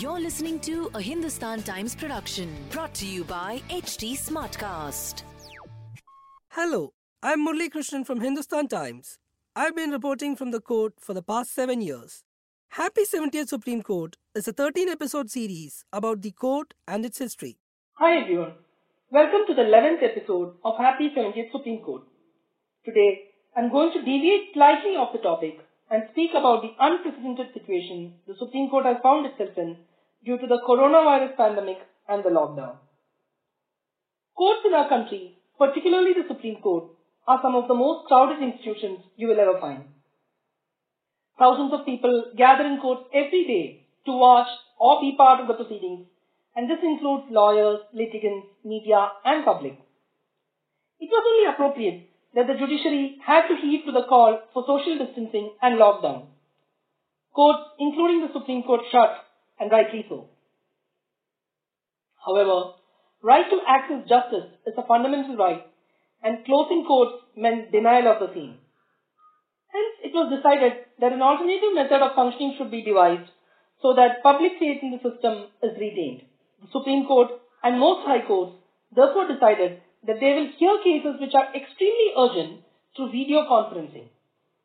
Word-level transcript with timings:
You're 0.00 0.18
listening 0.18 0.60
to 0.60 0.90
a 0.94 1.00
Hindustan 1.02 1.62
Times 1.62 1.94
production 1.94 2.48
brought 2.70 2.94
to 2.94 3.06
you 3.06 3.22
by 3.22 3.60
HT 3.68 4.12
Smartcast. 4.12 5.24
Hello, 6.48 6.94
I'm 7.22 7.46
Murli 7.46 7.68
Krishnan 7.68 8.06
from 8.06 8.22
Hindustan 8.22 8.68
Times. 8.68 9.18
I've 9.54 9.76
been 9.76 9.90
reporting 9.90 10.36
from 10.36 10.52
the 10.52 10.60
court 10.62 10.94
for 10.98 11.12
the 11.12 11.22
past 11.22 11.52
seven 11.54 11.82
years. 11.82 12.24
Happy 12.70 13.02
70th 13.04 13.48
Supreme 13.48 13.82
Court 13.82 14.16
is 14.34 14.48
a 14.48 14.54
13 14.54 14.88
episode 14.88 15.30
series 15.30 15.84
about 15.92 16.22
the 16.22 16.30
court 16.30 16.72
and 16.88 17.04
its 17.04 17.18
history. 17.18 17.58
Hi 17.98 18.22
everyone. 18.22 18.54
Welcome 19.10 19.42
to 19.48 19.54
the 19.54 19.68
11th 19.68 20.02
episode 20.02 20.54
of 20.64 20.78
Happy 20.78 21.10
70th 21.14 21.52
Supreme 21.52 21.82
Court. 21.82 22.04
Today, 22.86 23.24
I'm 23.54 23.70
going 23.70 23.92
to 23.92 23.98
deviate 23.98 24.54
slightly 24.54 24.96
off 24.96 25.12
the 25.12 25.18
topic 25.18 25.60
and 25.90 26.04
speak 26.12 26.30
about 26.30 26.62
the 26.62 26.72
unprecedented 26.78 27.52
situation 27.52 28.14
the 28.26 28.36
Supreme 28.38 28.70
Court 28.70 28.86
has 28.86 28.96
found 29.02 29.26
itself 29.26 29.58
in 29.58 29.76
due 30.24 30.38
to 30.38 30.46
the 30.46 30.60
coronavirus 30.68 31.36
pandemic 31.36 31.78
and 32.08 32.24
the 32.24 32.30
lockdown. 32.30 32.76
Courts 34.36 34.62
in 34.66 34.74
our 34.74 34.88
country, 34.88 35.36
particularly 35.58 36.12
the 36.14 36.28
Supreme 36.28 36.60
Court, 36.60 36.84
are 37.26 37.40
some 37.42 37.54
of 37.54 37.68
the 37.68 37.74
most 37.74 38.06
crowded 38.06 38.42
institutions 38.42 39.00
you 39.16 39.28
will 39.28 39.40
ever 39.40 39.60
find. 39.60 39.84
Thousands 41.38 41.72
of 41.72 41.86
people 41.86 42.32
gather 42.36 42.64
in 42.64 42.80
courts 42.80 43.04
every 43.14 43.46
day 43.46 43.86
to 44.06 44.12
watch 44.12 44.48
or 44.78 45.00
be 45.00 45.14
part 45.16 45.40
of 45.40 45.48
the 45.48 45.54
proceedings, 45.54 46.06
and 46.56 46.68
this 46.68 46.82
includes 46.82 47.24
lawyers, 47.30 47.80
litigants, 47.92 48.46
media, 48.64 49.08
and 49.24 49.44
public. 49.44 49.78
It 50.98 51.08
was 51.10 51.24
only 51.30 51.52
appropriate 51.52 52.10
that 52.34 52.46
the 52.46 52.54
judiciary 52.54 53.16
had 53.24 53.48
to 53.48 53.56
heed 53.56 53.84
to 53.86 53.92
the 53.92 54.04
call 54.08 54.40
for 54.52 54.64
social 54.66 54.98
distancing 54.98 55.52
and 55.62 55.78
lockdown. 55.78 56.26
Courts, 57.34 57.70
including 57.78 58.20
the 58.20 58.32
Supreme 58.32 58.62
Court, 58.62 58.82
shut, 58.90 59.24
and 59.60 59.70
rightly 59.70 60.04
so. 60.08 60.28
However, 62.26 62.72
right 63.22 63.48
to 63.48 63.60
access 63.68 64.08
justice 64.08 64.50
is 64.66 64.74
a 64.76 64.86
fundamental 64.86 65.36
right 65.36 65.66
and 66.22 66.44
closing 66.44 66.84
courts 66.86 67.22
meant 67.36 67.70
denial 67.72 68.08
of 68.08 68.20
the 68.20 68.34
same. 68.34 68.56
Hence, 69.72 69.94
it 70.04 70.12
was 70.14 70.32
decided 70.34 70.84
that 71.00 71.12
an 71.12 71.22
alternative 71.22 71.74
method 71.74 72.02
of 72.02 72.14
functioning 72.14 72.54
should 72.58 72.70
be 72.70 72.82
devised 72.82 73.30
so 73.80 73.94
that 73.94 74.22
public 74.22 74.52
faith 74.58 74.82
in 74.82 74.90
the 74.90 74.98
system 74.98 75.46
is 75.62 75.78
retained. 75.78 76.22
The 76.62 76.68
Supreme 76.72 77.06
Court 77.06 77.30
and 77.62 77.78
most 77.78 78.06
high 78.06 78.26
courts 78.26 78.56
therefore 78.94 79.28
decided 79.28 79.80
that 80.06 80.20
they 80.20 80.34
will 80.34 80.48
hear 80.58 80.76
cases 80.82 81.20
which 81.20 81.34
are 81.34 81.54
extremely 81.54 82.12
urgent 82.16 82.60
through 82.96 83.12
video 83.12 83.46
conferencing. 83.48 84.08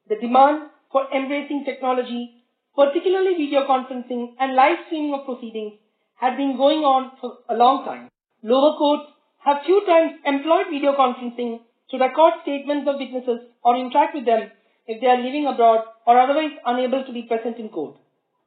The 0.09 0.15
demand 0.15 0.71
for 0.91 1.07
embracing 1.13 1.63
technology, 1.65 2.34
particularly 2.75 3.35
video 3.35 3.65
conferencing 3.67 4.35
and 4.39 4.55
live 4.55 4.77
streaming 4.85 5.13
of 5.13 5.25
proceedings, 5.25 5.73
had 6.15 6.37
been 6.37 6.57
going 6.57 6.79
on 6.79 7.11
for 7.19 7.37
a 7.49 7.55
long 7.55 7.85
time. 7.85 8.09
Lower 8.43 8.77
courts 8.77 9.11
have 9.45 9.63
few 9.65 9.85
times 9.85 10.19
employed 10.25 10.67
video 10.69 10.93
conferencing 10.93 11.59
to 11.91 11.97
record 11.97 12.33
statements 12.43 12.87
of 12.87 12.99
witnesses 12.99 13.39
or 13.63 13.77
interact 13.77 14.15
with 14.15 14.25
them 14.25 14.51
if 14.87 15.01
they 15.01 15.07
are 15.07 15.21
living 15.21 15.47
abroad 15.47 15.85
or 16.05 16.19
otherwise 16.19 16.51
unable 16.65 17.03
to 17.03 17.13
be 17.13 17.23
present 17.23 17.57
in 17.57 17.69
court. 17.69 17.95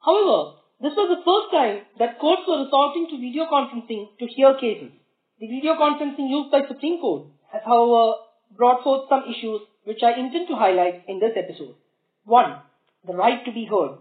However, 0.04 0.58
this 0.80 0.94
was 0.94 1.10
the 1.10 1.24
first 1.26 1.50
time 1.50 1.86
that 1.98 2.20
courts 2.20 2.42
were 2.46 2.62
resorting 2.62 3.08
to 3.10 3.18
video 3.18 3.46
conferencing 3.50 4.16
to 4.18 4.26
hear 4.26 4.54
cases. 4.54 4.92
The 5.40 5.46
video 5.46 5.74
conferencing 5.74 6.30
used 6.30 6.50
by 6.50 6.66
Supreme 6.66 7.00
Court 7.00 7.26
has, 7.52 7.62
however, 7.64 8.14
brought 8.56 8.82
forth 8.82 9.08
some 9.08 9.24
issues 9.28 9.62
which 9.84 10.02
I 10.02 10.18
intend 10.18 10.48
to 10.48 10.56
highlight 10.56 11.04
in 11.08 11.18
this 11.18 11.32
episode. 11.36 11.74
1. 12.24 12.56
The 13.06 13.14
right 13.14 13.44
to 13.44 13.52
be 13.52 13.64
heard. 13.66 13.98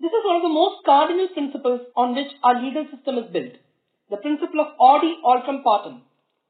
This 0.00 0.12
is 0.12 0.24
one 0.24 0.36
of 0.36 0.42
the 0.42 0.48
most 0.48 0.84
cardinal 0.84 1.28
principles 1.28 1.82
on 1.94 2.14
which 2.14 2.32
our 2.42 2.60
legal 2.60 2.86
system 2.90 3.18
is 3.18 3.30
built 3.32 3.52
the 4.10 4.16
principle 4.16 4.60
of 4.60 4.74
audi 4.80 5.10
alteram 5.24 5.62
partem. 5.62 6.00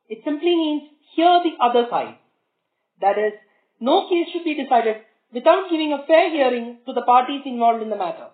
It 0.09 0.21
simply 0.25 0.55
means 0.57 0.83
hear 1.15 1.41
the 1.45 1.57
other 1.63 1.87
side. 1.91 2.15
That 3.01 3.19
is, 3.19 3.35
no 3.81 4.09
case 4.09 4.29
should 4.33 4.45
be 4.45 4.55
decided 4.55 5.03
without 5.33 5.69
giving 5.71 5.93
a 5.93 6.05
fair 6.07 6.31
hearing 6.31 6.79
to 6.87 6.93
the 6.93 7.03
parties 7.03 7.43
involved 7.45 7.83
in 7.83 7.91
the 7.91 7.97
matter. 7.97 8.29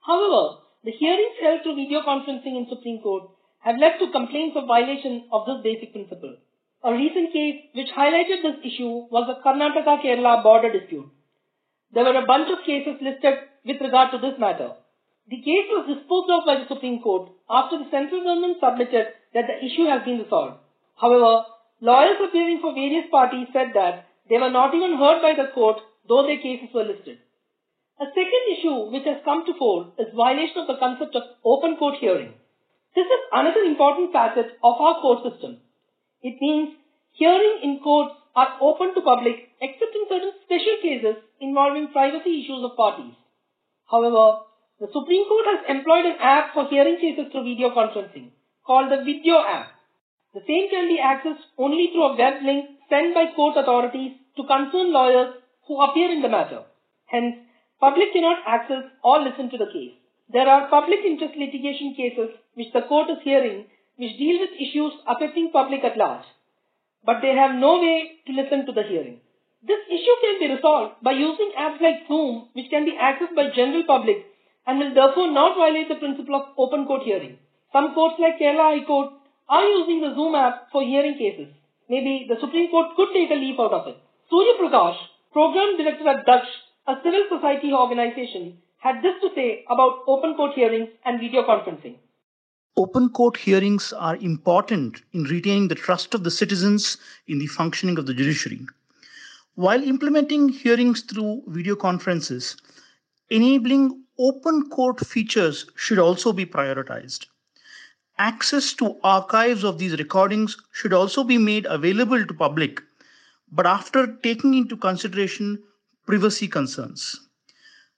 However, 0.00 0.58
the 0.82 0.90
hearings 0.90 1.36
held 1.40 1.62
through 1.62 1.76
video 1.76 2.02
conferencing 2.02 2.58
in 2.58 2.66
Supreme 2.68 3.00
Court 3.00 3.30
have 3.60 3.78
led 3.78 3.98
to 3.98 4.10
complaints 4.12 4.56
of 4.56 4.66
violation 4.66 5.24
of 5.32 5.46
this 5.46 5.62
basic 5.62 5.92
principle. 5.92 6.36
A 6.82 6.92
recent 6.92 7.32
case 7.32 7.62
which 7.74 7.94
highlighted 7.96 8.42
this 8.42 8.60
issue 8.64 9.06
was 9.10 9.28
the 9.28 9.40
Karnataka-Kerala 9.44 10.42
border 10.42 10.72
dispute. 10.72 11.08
There 11.94 12.04
were 12.04 12.18
a 12.18 12.26
bunch 12.26 12.50
of 12.50 12.64
cases 12.66 13.00
listed 13.00 13.34
with 13.64 13.80
regard 13.80 14.10
to 14.10 14.18
this 14.18 14.38
matter. 14.38 14.72
The 15.30 15.40
case 15.40 15.68
was 15.70 15.86
disposed 15.86 16.30
of 16.30 16.44
by 16.44 16.56
the 16.60 16.68
Supreme 16.68 17.00
Court 17.00 17.30
after 17.48 17.78
the 17.78 17.90
central 17.90 18.22
government 18.22 18.58
submitted 18.60 19.14
that 19.32 19.46
the 19.46 19.58
issue 19.64 19.86
has 19.86 20.02
been 20.04 20.18
resolved. 20.18 20.58
However, 21.00 21.44
lawyers 21.80 22.18
appearing 22.20 22.58
for 22.60 22.74
various 22.74 23.06
parties 23.10 23.46
said 23.52 23.70
that 23.74 24.06
they 24.28 24.38
were 24.38 24.50
not 24.50 24.74
even 24.74 24.98
heard 24.98 25.22
by 25.22 25.34
the 25.38 25.50
court 25.54 25.78
though 26.08 26.26
their 26.26 26.42
cases 26.42 26.74
were 26.74 26.84
listed. 26.84 27.18
A 28.00 28.06
second 28.10 28.44
issue 28.58 28.90
which 28.90 29.06
has 29.06 29.22
come 29.24 29.46
to 29.46 29.54
fore 29.54 29.92
is 29.98 30.12
violation 30.18 30.58
of 30.58 30.66
the 30.66 30.76
concept 30.82 31.14
of 31.14 31.22
open 31.44 31.76
court 31.76 31.94
hearing. 32.00 32.34
This 32.96 33.06
is 33.06 33.22
another 33.32 33.62
important 33.62 34.12
facet 34.12 34.58
of 34.62 34.80
our 34.80 35.00
court 35.00 35.22
system. 35.30 35.58
It 36.22 36.40
means 36.40 36.74
hearing 37.12 37.60
in 37.62 37.78
courts 37.80 38.14
are 38.34 38.58
open 38.60 38.94
to 38.94 39.00
public 39.00 39.50
except 39.60 39.94
in 39.94 40.06
certain 40.08 40.32
special 40.44 40.76
cases 40.82 41.16
involving 41.40 41.88
privacy 41.88 42.42
issues 42.42 42.64
of 42.64 42.76
parties. 42.76 43.14
However, 43.90 44.42
the 44.80 44.88
Supreme 44.92 45.28
Court 45.28 45.46
has 45.52 45.76
employed 45.76 46.06
an 46.06 46.16
app 46.20 46.52
for 46.52 46.66
hearing 46.68 46.96
cases 46.96 47.30
through 47.30 47.44
video 47.44 47.70
conferencing 47.70 48.30
called 48.66 48.90
the 48.90 49.02
Vidyo 49.06 49.38
app. 49.46 49.70
The 50.34 50.42
same 50.48 50.68
can 50.68 50.88
be 50.88 50.98
accessed 50.98 51.46
only 51.58 51.90
through 51.92 52.04
a 52.04 52.16
web 52.16 52.42
link 52.42 52.70
sent 52.90 53.14
by 53.14 53.26
court 53.36 53.56
authorities 53.56 54.12
to 54.36 54.46
concerned 54.46 54.90
lawyers 54.90 55.34
who 55.68 55.80
appear 55.80 56.10
in 56.10 56.22
the 56.22 56.28
matter. 56.28 56.64
Hence, 57.06 57.36
public 57.78 58.12
cannot 58.12 58.42
access 58.46 58.84
or 59.04 59.20
listen 59.22 59.48
to 59.50 59.58
the 59.58 59.70
case. 59.72 59.94
There 60.32 60.48
are 60.48 60.68
public 60.68 61.00
interest 61.04 61.34
litigation 61.36 61.94
cases 61.94 62.30
which 62.54 62.72
the 62.72 62.82
court 62.82 63.10
is 63.10 63.22
hearing 63.22 63.66
which 63.96 64.18
deal 64.18 64.40
with 64.40 64.58
issues 64.58 64.92
affecting 65.06 65.52
public 65.52 65.84
at 65.84 65.96
large, 65.96 66.24
but 67.06 67.20
they 67.22 67.34
have 67.34 67.54
no 67.54 67.80
way 67.80 68.20
to 68.26 68.32
listen 68.32 68.66
to 68.66 68.72
the 68.72 68.82
hearing. 68.82 69.20
This 69.66 69.80
issue 69.88 70.16
can 70.22 70.38
be 70.40 70.54
resolved 70.54 71.02
by 71.02 71.12
using 71.12 71.52
apps 71.58 71.80
like 71.80 72.06
Zoom 72.08 72.48
which 72.52 72.70
can 72.70 72.84
be 72.84 72.98
accessed 73.00 73.34
by 73.34 73.50
general 73.54 73.84
public 73.86 74.26
and 74.66 74.78
will 74.78 74.94
therefore 74.94 75.30
not 75.30 75.56
violate 75.56 75.88
the 75.88 75.96
principle 75.96 76.36
of 76.36 76.54
open 76.58 76.86
court 76.86 77.02
hearing. 77.02 77.38
Some 77.72 77.94
courts 77.94 78.16
like 78.18 78.38
Kerala 78.38 78.78
High 78.78 78.84
Court 78.84 79.12
are 79.48 79.64
using 79.64 80.00
the 80.00 80.14
Zoom 80.14 80.34
app 80.34 80.68
for 80.72 80.82
hearing 80.82 81.16
cases. 81.18 81.48
Maybe 81.88 82.26
the 82.28 82.40
Supreme 82.40 82.70
Court 82.70 82.96
could 82.96 83.08
take 83.12 83.30
a 83.30 83.34
leaf 83.34 83.58
out 83.58 83.72
of 83.72 83.88
it. 83.88 83.96
Surya 84.30 84.54
Prakash, 84.60 84.96
Program 85.32 85.76
Director 85.76 86.08
at 86.08 86.26
Daksh, 86.26 86.52
a 86.86 86.94
civil 87.02 87.24
society 87.28 87.72
organization, 87.72 88.58
had 88.78 89.02
this 89.02 89.16
to 89.20 89.30
say 89.34 89.64
about 89.68 90.04
open 90.06 90.34
court 90.34 90.52
hearings 90.54 90.88
and 91.04 91.20
video 91.20 91.42
conferencing. 91.42 91.96
Open 92.76 93.08
court 93.10 93.36
hearings 93.36 93.92
are 93.92 94.16
important 94.16 95.02
in 95.12 95.22
retaining 95.24 95.68
the 95.68 95.76
trust 95.76 96.12
of 96.12 96.24
the 96.24 96.30
citizens 96.30 96.96
in 97.28 97.38
the 97.38 97.46
functioning 97.46 97.98
of 97.98 98.06
the 98.06 98.14
judiciary. 98.14 98.66
While 99.54 99.80
implementing 99.84 100.48
hearings 100.48 101.02
through 101.02 101.44
video 101.46 101.76
conferences, 101.76 102.56
enabling 103.30 104.02
open 104.18 104.70
court 104.70 104.98
features 105.06 105.66
should 105.76 106.00
also 106.00 106.32
be 106.32 106.44
prioritized. 106.44 107.26
Access 108.18 108.72
to 108.74 108.98
archives 109.04 109.62
of 109.62 109.78
these 109.78 109.96
recordings 109.96 110.56
should 110.72 110.92
also 110.92 111.22
be 111.22 111.38
made 111.38 111.66
available 111.66 112.26
to 112.26 112.34
public, 112.34 112.82
but 113.52 113.66
after 113.66 114.16
taking 114.16 114.54
into 114.54 114.76
consideration 114.76 115.62
privacy 116.06 116.48
concerns. 116.48 117.20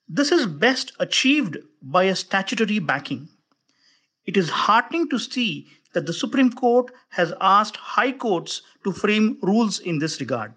This 0.06 0.31
is 0.31 0.44
best 0.44 0.93
achieved 1.00 1.56
by 1.81 2.05
a 2.05 2.14
statutory 2.14 2.78
backing. 2.78 3.31
It 4.26 4.37
is 4.37 4.49
heartening 4.50 5.08
to 5.11 5.19
see 5.19 5.69
that 5.93 6.06
the 6.06 6.12
Supreme 6.12 6.52
Court 6.52 6.93
has 7.11 7.32
asked 7.40 7.76
high 7.76 8.12
courts 8.12 8.62
to 8.84 8.93
frame 8.93 9.38
rules 9.43 9.78
in 9.78 9.99
this 9.99 10.20
regard. 10.20 10.52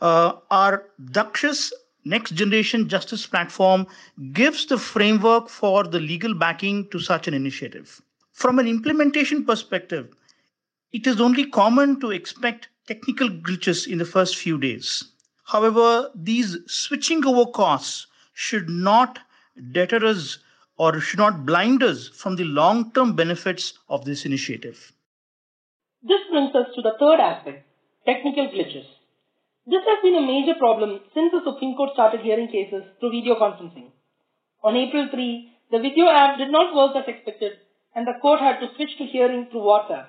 Uh, 0.00 0.34
our 0.50 0.84
Daksh's 1.12 1.72
next 2.04 2.34
generation 2.34 2.88
justice 2.88 3.26
platform 3.26 3.86
gives 4.32 4.66
the 4.66 4.76
framework 4.76 5.48
for 5.48 5.84
the 5.84 6.00
legal 6.00 6.34
backing 6.34 6.88
to 6.90 6.98
such 6.98 7.28
an 7.28 7.34
initiative. 7.34 8.02
From 8.32 8.58
an 8.58 8.66
implementation 8.66 9.44
perspective, 9.44 10.14
it 10.92 11.06
is 11.06 11.20
only 11.20 11.46
common 11.46 12.00
to 12.00 12.10
expect 12.10 12.68
technical 12.86 13.28
glitches 13.28 13.86
in 13.86 13.98
the 13.98 14.04
first 14.04 14.36
few 14.36 14.58
days. 14.58 15.04
However, 15.44 16.10
these 16.14 16.58
switching 16.66 17.24
over 17.24 17.50
costs 17.50 18.08
should 18.34 18.68
not 18.68 19.20
deter 19.70 20.04
us 20.04 20.38
or 20.76 21.00
should 21.00 21.18
not 21.18 21.44
blind 21.44 21.82
us 21.82 22.08
from 22.08 22.36
the 22.36 22.44
long 22.44 22.92
term 22.92 23.14
benefits 23.14 23.78
of 23.88 24.04
this 24.04 24.24
initiative. 24.24 24.92
This 26.02 26.20
brings 26.30 26.54
us 26.54 26.66
to 26.74 26.82
the 26.82 26.96
third 26.98 27.20
aspect 27.20 27.66
technical 28.04 28.48
glitches. 28.48 28.86
This 29.64 29.84
has 29.86 30.02
been 30.02 30.16
a 30.16 30.26
major 30.26 30.54
problem 30.58 31.00
since 31.14 31.30
the 31.30 31.42
Supreme 31.44 31.76
Court 31.76 31.90
started 31.92 32.20
hearing 32.20 32.48
cases 32.48 32.82
through 32.98 33.12
video 33.12 33.36
conferencing. 33.36 33.92
On 34.64 34.76
April 34.76 35.08
3, 35.08 35.52
the 35.70 35.78
Vidyo 35.78 36.08
app 36.12 36.38
did 36.38 36.50
not 36.50 36.74
work 36.74 36.96
as 36.96 37.06
expected 37.06 37.52
and 37.94 38.06
the 38.06 38.18
court 38.20 38.40
had 38.40 38.58
to 38.58 38.74
switch 38.74 38.96
to 38.98 39.04
hearing 39.04 39.46
through 39.50 39.60
WhatsApp. 39.60 40.06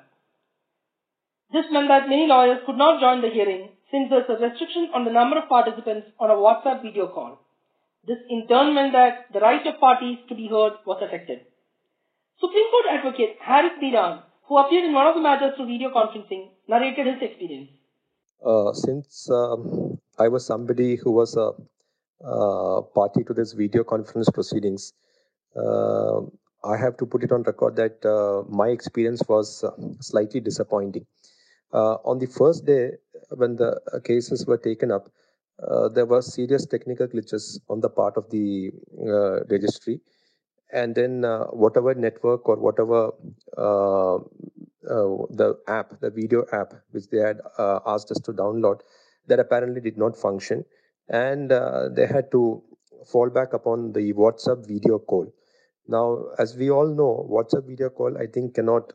This 1.52 1.66
meant 1.70 1.88
that 1.90 2.10
many 2.10 2.26
lawyers 2.26 2.64
could 2.66 2.78
not 2.78 3.00
join 3.00 3.22
the 3.22 3.30
hearing 3.30 3.70
since 3.92 4.10
there's 4.10 4.30
a 4.30 4.42
restriction 4.42 4.90
on 4.94 5.06
the 5.06 5.12
number 5.12 5.38
of 5.38 5.48
participants 5.48 6.08
on 6.20 6.32
a 6.32 6.34
WhatsApp 6.34 6.82
video 6.82 7.08
call. 7.08 7.40
This 8.06 8.18
in 8.30 8.48
turn 8.48 8.74
meant 8.76 8.92
that 8.94 9.32
the 9.32 9.40
right 9.40 9.66
of 9.66 9.80
parties 9.80 10.18
to 10.28 10.36
be 10.36 10.48
heard 10.48 10.74
was 10.86 11.02
affected. 11.02 11.40
Supreme 12.38 12.70
Court 12.70 12.86
advocate 12.92 13.38
Haris 13.40 13.72
Beeran, 13.82 14.24
who 14.48 14.58
appeared 14.58 14.84
in 14.86 14.94
one 14.94 15.08
of 15.08 15.16
the 15.16 15.22
matters 15.22 15.56
through 15.56 15.68
video 15.68 15.90
conferencing, 15.90 16.50
narrated 16.68 17.08
his 17.08 17.22
experience. 17.22 17.70
Uh, 18.46 18.74
since 18.74 19.30
um, 19.30 20.00
I 20.20 20.28
was 20.28 20.46
somebody 20.46 20.98
who 20.98 21.12
was 21.12 21.38
a 21.38 21.52
uh, 22.28 22.82
party 22.82 23.24
to 23.24 23.34
this 23.34 23.54
video 23.54 23.86
conference 23.86 24.30
proceedings, 24.30 24.94
uh, 25.56 26.20
I 26.66 26.76
have 26.78 26.98
to 26.98 27.06
put 27.06 27.24
it 27.24 27.32
on 27.32 27.44
record 27.44 27.78
that 27.78 28.06
uh, 28.06 28.44
my 28.50 28.68
experience 28.68 29.22
was 29.30 29.64
uh, 29.64 29.72
slightly 30.02 30.42
disappointing. 30.42 31.06
Uh, 31.72 31.96
on 32.04 32.20
the 32.20 32.28
first 32.28 32.66
day, 32.66 32.92
when 33.30 33.56
the 33.56 33.80
cases 34.04 34.46
were 34.46 34.58
taken 34.58 34.92
up, 34.92 35.10
there 35.94 36.06
were 36.06 36.22
serious 36.22 36.66
technical 36.66 37.08
glitches 37.08 37.60
on 37.70 37.80
the 37.80 37.90
part 37.90 38.18
of 38.18 38.30
the 38.30 38.72
registry 39.50 40.00
and 40.74 40.96
then 40.96 41.24
uh, 41.24 41.46
whatever 41.46 41.94
network 41.94 42.50
or 42.50 42.58
whatever 42.58 43.12
uh, 43.58 44.16
uh, 44.16 45.26
the 45.30 45.58
app, 45.68 46.00
the 46.02 46.10
Vidyo 46.10 46.52
app, 46.52 46.74
which 46.92 47.08
they 47.10 47.20
had 47.20 47.40
uh, 47.58 47.80
asked 47.86 48.12
us 48.12 48.20
to 48.22 48.34
download, 48.34 48.82
that 49.28 49.40
apparently 49.40 49.80
did 49.80 49.98
not 49.98 50.18
function. 50.18 50.66
And 51.10 51.52
uh, 51.52 51.90
they 51.90 52.08
had 52.08 52.32
to 52.32 52.64
fall 53.06 53.30
back 53.30 53.54
upon 53.54 53.94
the 53.94 54.14
WhatsApp 54.14 54.68
video 54.68 54.98
call. 55.00 55.32
Now, 55.88 56.26
as 56.40 56.58
we 56.58 56.72
all 56.72 56.88
know, 56.88 57.28
WhatsApp 57.30 57.68
video 57.68 57.90
call, 57.90 58.18
I 58.18 58.26
think, 58.26 58.56
cannot 58.56 58.94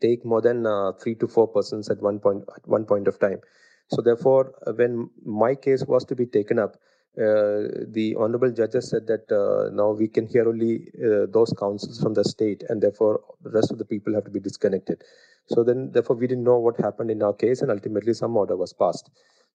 take 0.00 0.24
more 0.24 0.40
than 0.40 0.66
uh, 0.66 0.92
three 0.92 1.14
to 1.16 1.26
four 1.26 1.48
persons 1.48 1.90
at 1.90 2.00
one 2.00 2.20
point 2.20 2.44
at 2.56 2.66
one 2.66 2.84
point 2.84 3.08
of 3.08 3.18
time. 3.18 3.40
So, 3.88 4.02
therefore, 4.02 4.52
when 4.74 5.10
my 5.24 5.54
case 5.54 5.84
was 5.84 6.04
to 6.06 6.16
be 6.16 6.26
taken 6.26 6.58
up, 6.58 6.76
uh, 7.18 7.88
the 7.88 8.14
honorable 8.18 8.50
judges 8.52 8.90
said 8.90 9.06
that 9.06 9.24
uh, 9.32 9.70
now 9.74 9.90
we 9.92 10.06
can 10.06 10.26
hear 10.26 10.46
only 10.46 10.88
uh, 11.02 11.24
those 11.30 11.50
counsels 11.58 11.98
from 11.98 12.12
the 12.12 12.22
state 12.22 12.62
and 12.68 12.82
therefore 12.82 13.22
the 13.42 13.50
rest 13.50 13.70
of 13.70 13.78
the 13.78 13.86
people 13.86 14.12
have 14.12 14.24
to 14.24 14.30
be 14.30 14.38
disconnected. 14.38 15.02
So 15.46 15.64
then 15.64 15.92
therefore 15.92 16.16
we 16.16 16.26
didn't 16.26 16.44
know 16.44 16.58
what 16.58 16.78
happened 16.78 17.10
in 17.10 17.22
our 17.22 17.32
case 17.32 17.62
and 17.62 17.70
ultimately 17.70 18.12
some 18.12 18.36
order 18.36 18.54
was 18.54 18.74
passed. 18.74 19.08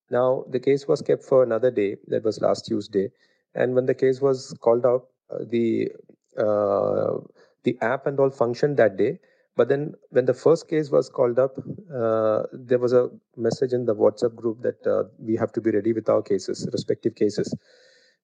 Now 0.09 0.43
the 0.49 0.59
case 0.59 0.87
was 0.87 1.03
kept 1.03 1.23
for 1.23 1.43
another 1.43 1.69
day 1.69 1.97
that 2.07 2.23
was 2.23 2.41
last 2.41 2.65
tuesday. 2.65 3.09
And 3.53 3.75
when 3.75 3.85
the 3.85 3.93
case 3.93 4.21
was 4.21 4.57
called 4.61 4.83
out 4.83 5.05
the 5.29 5.89
uh, 6.37 7.17
the 7.63 7.77
app 7.81 8.07
and 8.07 8.19
all 8.19 8.31
functioned 8.31 8.77
that 8.77 8.97
day 8.97 9.19
but 9.56 9.68
then 9.68 9.94
when 10.09 10.25
the 10.25 10.33
first 10.33 10.68
case 10.68 10.89
was 10.89 11.09
called 11.09 11.38
up, 11.38 11.57
uh, 11.94 12.44
there 12.53 12.80
was 12.80 12.94
a 12.94 13.09
message 13.36 13.74
in 13.74 13.86
the 13.86 13.95
WhatsApp 13.95 14.36
group 14.36 14.62
that 14.62 14.88
uh, 14.88 15.03
we 15.19 15.36
have 15.36 15.51
to 15.53 15.62
be 15.62 15.71
ready 15.71 15.94
with 15.94 16.09
our 16.09 16.21
cases, 16.21 16.68
respective 16.71 17.15
cases. 17.15 17.53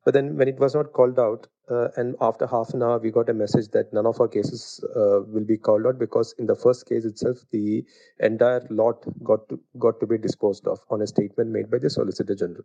But 0.05 0.13
then 0.13 0.37
when 0.37 0.47
it 0.47 0.57
was 0.57 0.73
not 0.73 0.93
called 0.93 1.19
out, 1.19 1.47
uh, 1.69 1.89
and 1.97 2.15
after 2.21 2.47
half 2.47 2.73
an 2.73 2.81
hour, 2.81 2.97
we 2.97 3.11
got 3.11 3.29
a 3.29 3.33
message 3.33 3.67
that 3.71 3.91
none 3.91 4.05
of 4.05 4.21
our 4.21 4.29
cases 4.29 4.81
uh, 4.95 5.19
will 5.27 5.43
be 5.43 5.57
called 5.57 5.85
out 5.85 5.99
because 5.99 6.33
in 6.39 6.45
the 6.45 6.55
first 6.55 6.87
case 6.87 7.03
itself, 7.03 7.39
the 7.51 7.83
entire 8.21 8.65
lot 8.69 9.03
got 9.21 9.49
to, 9.49 9.59
got 9.77 9.99
to 9.99 10.07
be 10.07 10.17
disposed 10.17 10.65
of 10.65 10.79
on 10.89 11.01
a 11.01 11.07
statement 11.07 11.49
made 11.49 11.69
by 11.69 11.77
the 11.77 11.89
Solicitor 11.89 12.35
General. 12.35 12.63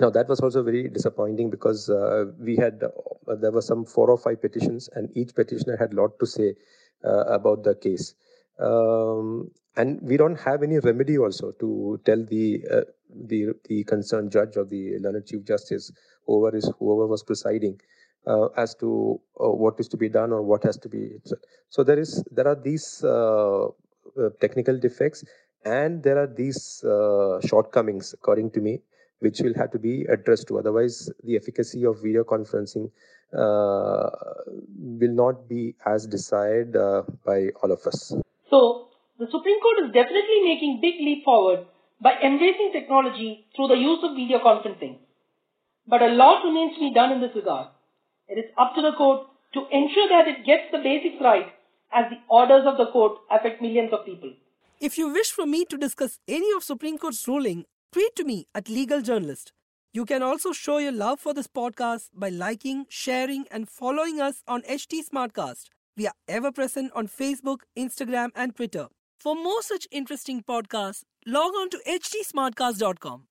Now 0.00 0.08
that 0.08 0.26
was 0.26 0.40
also 0.40 0.62
very 0.62 0.88
disappointing 0.88 1.50
because 1.50 1.90
uh, 1.90 2.24
we 2.38 2.56
had 2.56 2.82
uh, 2.82 3.34
there 3.34 3.52
were 3.52 3.60
some 3.60 3.84
four 3.84 4.10
or 4.10 4.16
five 4.16 4.40
petitions, 4.40 4.88
and 4.94 5.14
each 5.14 5.34
petitioner 5.34 5.76
had 5.76 5.92
a 5.92 5.96
lot 6.00 6.18
to 6.18 6.26
say 6.26 6.54
about 7.04 7.64
the 7.64 7.74
case. 7.74 8.14
Um, 8.58 9.50
and 9.76 10.00
we 10.02 10.16
don't 10.16 10.38
have 10.40 10.62
any 10.62 10.78
remedy 10.78 11.18
also 11.18 11.52
to 11.60 12.00
tell 12.04 12.22
the 12.24 12.64
uh, 12.70 12.80
the 13.28 13.54
the 13.64 13.84
concerned 13.84 14.30
judge 14.30 14.56
or 14.56 14.64
the 14.64 14.98
learned 14.98 15.26
chief 15.26 15.44
justice, 15.44 15.90
whoever 16.26 16.56
is 16.56 16.70
whoever 16.78 17.06
was 17.06 17.22
presiding, 17.22 17.80
uh, 18.26 18.46
as 18.56 18.74
to 18.76 19.20
uh, 19.40 19.48
what 19.48 19.80
is 19.80 19.88
to 19.88 19.96
be 19.96 20.08
done 20.08 20.32
or 20.32 20.42
what 20.42 20.62
has 20.64 20.76
to 20.78 20.88
be. 20.88 21.12
So 21.70 21.82
there 21.82 21.98
is 21.98 22.22
there 22.30 22.46
are 22.46 22.54
these 22.54 23.02
uh, 23.02 23.66
uh 23.66 24.28
technical 24.40 24.78
defects 24.78 25.24
and 25.64 26.02
there 26.02 26.18
are 26.18 26.26
these 26.26 26.84
shortcomings, 27.46 28.12
according 28.12 28.50
to 28.50 28.60
me, 28.60 28.82
which 29.22 29.40
will 29.40 29.54
have 29.54 29.70
to 29.70 29.78
be 29.78 30.04
addressed 30.14 30.48
to. 30.48 30.58
Otherwise, 30.58 31.10
the 31.24 31.36
efficacy 31.36 31.84
of 31.86 32.02
video 32.02 32.24
conferencing 32.24 32.90
uh, 33.32 34.10
will 35.00 35.14
not 35.14 35.48
be 35.48 35.74
as 35.86 36.06
desired 36.06 36.76
uh, 36.76 37.02
by 37.24 37.48
all 37.62 37.70
of 37.72 37.80
us. 37.86 38.12
So, 38.50 38.88
the 39.18 39.26
Supreme 39.30 39.60
Court 39.60 39.86
is 39.86 39.92
definitely 39.94 40.40
making 40.44 40.78
a 40.78 40.80
big 40.82 40.96
leap 41.00 41.24
forward 41.24 41.66
by 42.00 42.14
embracing 42.22 42.70
technology 42.72 43.46
through 43.54 43.68
the 43.68 43.76
use 43.76 44.00
of 44.02 44.16
video 44.16 44.40
conferencing. 44.40 44.98
But 45.86 46.02
a 46.02 46.08
lot 46.08 46.44
remains 46.44 46.74
to 46.74 46.80
be 46.80 46.92
done 46.92 47.12
in 47.12 47.20
this 47.20 47.34
regard. 47.34 47.68
It 48.28 48.38
is 48.38 48.50
up 48.58 48.74
to 48.74 48.82
the 48.82 48.92
court 48.96 49.28
to 49.54 49.60
ensure 49.70 50.08
that 50.08 50.26
it 50.26 50.44
gets 50.44 50.70
the 50.72 50.78
basics 50.78 51.20
right 51.20 51.46
as 51.94 52.10
the 52.10 52.18
orders 52.28 52.64
of 52.66 52.76
the 52.76 52.90
court 52.90 53.18
affect 53.30 53.62
millions 53.62 53.92
of 53.92 54.04
people. 54.04 54.32
If 54.80 54.98
you 54.98 55.12
wish 55.12 55.30
for 55.30 55.46
me 55.46 55.64
to 55.66 55.76
discuss 55.76 56.18
any 56.26 56.50
of 56.56 56.64
Supreme 56.64 56.98
Court's 56.98 57.28
ruling, 57.28 57.66
tweet 57.92 58.16
to 58.16 58.24
me 58.24 58.46
at 58.54 58.68
Legal 58.68 59.02
Journalist. 59.02 59.52
You 59.92 60.06
can 60.06 60.22
also 60.22 60.52
show 60.52 60.78
your 60.78 60.92
love 60.92 61.20
for 61.20 61.34
this 61.34 61.46
podcast 61.46 62.08
by 62.14 62.30
liking, 62.30 62.86
sharing, 62.88 63.44
and 63.50 63.68
following 63.68 64.20
us 64.20 64.42
on 64.48 64.62
HT 64.62 65.02
Smartcast. 65.12 65.64
We 65.96 66.06
are 66.06 66.14
ever 66.26 66.50
present 66.50 66.90
on 66.94 67.06
Facebook, 67.06 67.58
Instagram, 67.76 68.30
and 68.34 68.56
Twitter. 68.56 68.86
For 69.20 69.34
more 69.34 69.60
such 69.62 69.86
interesting 69.90 70.42
podcasts, 70.42 71.02
log 71.26 71.52
on 71.54 71.68
to 71.70 71.80
htsmartcast.com. 71.86 73.26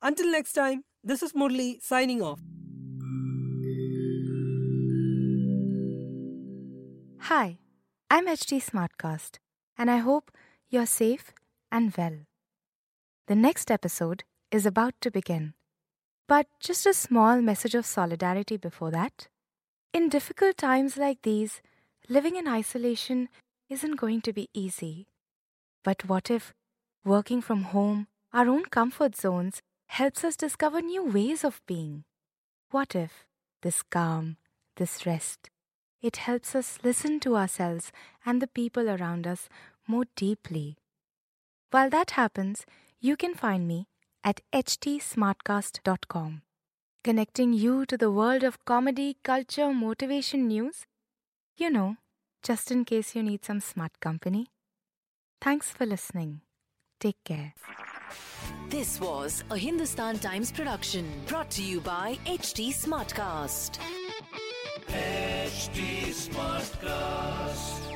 Until 0.00 0.32
next 0.32 0.54
time, 0.54 0.84
this 1.04 1.22
is 1.22 1.34
Murli 1.34 1.82
signing 1.82 2.22
off. 2.22 2.40
Hi, 7.20 7.58
I'm 8.10 8.26
HT 8.26 8.64
Smartcast, 8.64 9.38
and 9.76 9.90
I 9.90 9.98
hope 9.98 10.30
you're 10.70 10.86
safe 10.86 11.32
and 11.70 11.94
well. 11.98 12.20
The 13.26 13.34
next 13.34 13.72
episode 13.72 14.22
is 14.52 14.66
about 14.66 14.94
to 15.00 15.10
begin. 15.10 15.54
But 16.28 16.46
just 16.60 16.86
a 16.86 16.94
small 16.94 17.42
message 17.42 17.74
of 17.74 17.84
solidarity 17.84 18.56
before 18.56 18.92
that. 18.92 19.26
In 19.92 20.08
difficult 20.08 20.56
times 20.56 20.96
like 20.96 21.22
these, 21.22 21.60
living 22.08 22.36
in 22.36 22.46
isolation 22.46 23.28
isn't 23.68 23.96
going 23.96 24.20
to 24.20 24.32
be 24.32 24.48
easy. 24.54 25.08
But 25.82 26.08
what 26.08 26.30
if 26.30 26.54
working 27.04 27.42
from 27.42 27.64
home, 27.64 28.06
our 28.32 28.46
own 28.46 28.66
comfort 28.66 29.16
zones, 29.16 29.60
helps 29.88 30.22
us 30.22 30.36
discover 30.36 30.80
new 30.80 31.02
ways 31.02 31.42
of 31.42 31.60
being? 31.66 32.04
What 32.70 32.94
if 32.94 33.26
this 33.62 33.82
calm, 33.82 34.36
this 34.76 35.04
rest, 35.04 35.50
it 36.00 36.18
helps 36.18 36.54
us 36.54 36.78
listen 36.84 37.18
to 37.20 37.36
ourselves 37.36 37.90
and 38.24 38.40
the 38.40 38.46
people 38.46 38.88
around 38.88 39.26
us 39.26 39.48
more 39.88 40.04
deeply? 40.14 40.76
While 41.72 41.90
that 41.90 42.12
happens, 42.12 42.64
you 43.00 43.16
can 43.16 43.34
find 43.34 43.66
me 43.66 43.86
at 44.24 44.40
htsmartcast.com, 44.52 46.42
connecting 47.04 47.52
you 47.52 47.86
to 47.86 47.96
the 47.96 48.10
world 48.10 48.42
of 48.42 48.64
comedy, 48.64 49.16
culture, 49.22 49.72
motivation 49.72 50.48
news. 50.48 50.86
You 51.56 51.70
know, 51.70 51.96
just 52.42 52.70
in 52.70 52.84
case 52.84 53.14
you 53.14 53.22
need 53.22 53.44
some 53.44 53.60
smart 53.60 54.00
company. 54.00 54.48
Thanks 55.40 55.70
for 55.70 55.86
listening. 55.86 56.40
Take 57.00 57.22
care. 57.24 57.54
This 58.68 59.00
was 59.00 59.44
a 59.50 59.56
Hindustan 59.56 60.18
Times 60.18 60.50
production 60.52 61.10
brought 61.26 61.50
to 61.52 61.62
you 61.62 61.80
by 61.80 62.18
HT 62.26 62.74
Smartcast. 62.74 63.78
HT 64.88 66.08
Smartcast. 66.30 67.95